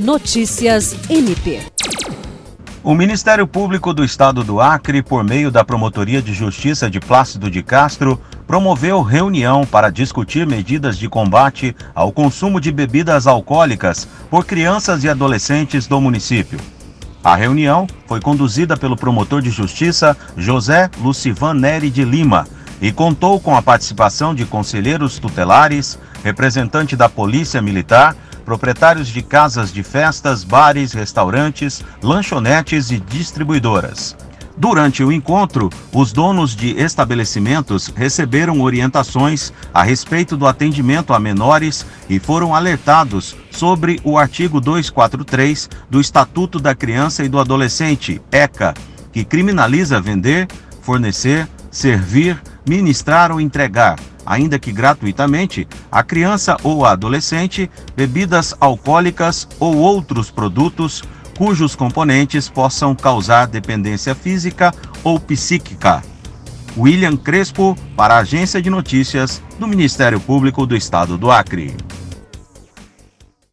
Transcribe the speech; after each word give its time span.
Notícias 0.00 0.96
MP. 1.10 1.60
O 2.82 2.94
Ministério 2.94 3.46
Público 3.46 3.92
do 3.92 4.02
Estado 4.02 4.42
do 4.42 4.58
Acre, 4.58 5.02
por 5.02 5.22
meio 5.22 5.50
da 5.50 5.62
Promotoria 5.62 6.22
de 6.22 6.32
Justiça 6.32 6.88
de 6.88 6.98
Plácido 6.98 7.50
de 7.50 7.62
Castro, 7.62 8.18
promoveu 8.46 9.02
reunião 9.02 9.66
para 9.66 9.90
discutir 9.90 10.46
medidas 10.46 10.96
de 10.96 11.06
combate 11.06 11.76
ao 11.94 12.10
consumo 12.10 12.58
de 12.58 12.72
bebidas 12.72 13.26
alcoólicas 13.26 14.08
por 14.30 14.46
crianças 14.46 15.04
e 15.04 15.08
adolescentes 15.10 15.86
do 15.86 16.00
município. 16.00 16.58
A 17.22 17.36
reunião 17.36 17.86
foi 18.06 18.22
conduzida 18.22 18.78
pelo 18.78 18.96
promotor 18.96 19.42
de 19.42 19.50
justiça 19.50 20.16
José 20.34 20.90
Lucivan 21.02 21.52
Neri 21.52 21.90
de 21.90 22.06
Lima 22.06 22.48
e 22.80 22.90
contou 22.90 23.38
com 23.38 23.54
a 23.54 23.60
participação 23.60 24.34
de 24.34 24.46
conselheiros 24.46 25.18
tutelares, 25.18 25.98
representante 26.24 26.96
da 26.96 27.06
Polícia 27.06 27.60
Militar, 27.60 28.16
proprietários 28.50 29.06
de 29.06 29.22
casas 29.22 29.72
de 29.72 29.80
festas, 29.84 30.42
bares, 30.42 30.92
restaurantes, 30.92 31.84
lanchonetes 32.02 32.90
e 32.90 32.98
distribuidoras. 32.98 34.16
Durante 34.56 35.04
o 35.04 35.12
encontro, 35.12 35.70
os 35.92 36.12
donos 36.12 36.56
de 36.56 36.70
estabelecimentos 36.70 37.86
receberam 37.94 38.60
orientações 38.60 39.52
a 39.72 39.84
respeito 39.84 40.36
do 40.36 40.48
atendimento 40.48 41.14
a 41.14 41.20
menores 41.20 41.86
e 42.08 42.18
foram 42.18 42.52
alertados 42.52 43.36
sobre 43.52 44.00
o 44.02 44.18
artigo 44.18 44.60
243 44.60 45.70
do 45.88 46.00
Estatuto 46.00 46.58
da 46.58 46.74
Criança 46.74 47.22
e 47.22 47.28
do 47.28 47.38
Adolescente, 47.38 48.20
ECA, 48.32 48.74
que 49.12 49.24
criminaliza 49.24 50.00
vender, 50.00 50.48
fornecer, 50.82 51.48
servir, 51.70 52.42
ministrar 52.66 53.30
ou 53.30 53.40
entregar 53.40 53.96
ainda 54.30 54.60
que 54.60 54.70
gratuitamente, 54.70 55.66
a 55.90 56.04
criança 56.04 56.56
ou 56.62 56.86
a 56.86 56.92
adolescente 56.92 57.68
bebidas 57.96 58.54
alcoólicas 58.60 59.48
ou 59.58 59.76
outros 59.76 60.30
produtos 60.30 61.02
cujos 61.36 61.74
componentes 61.74 62.48
possam 62.48 62.94
causar 62.94 63.48
dependência 63.48 64.14
física 64.14 64.72
ou 65.02 65.18
psíquica. 65.18 66.00
William 66.76 67.16
Crespo, 67.16 67.76
para 67.96 68.14
a 68.14 68.18
Agência 68.18 68.62
de 68.62 68.70
Notícias 68.70 69.42
do 69.58 69.66
Ministério 69.66 70.20
Público 70.20 70.64
do 70.64 70.76
Estado 70.76 71.18
do 71.18 71.28
Acre. 71.28 71.74